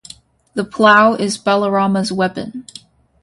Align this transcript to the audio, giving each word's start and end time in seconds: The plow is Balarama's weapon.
The 0.55 0.63
plow 0.63 1.13
is 1.13 1.37
Balarama's 1.37 2.11
weapon. 2.11 2.65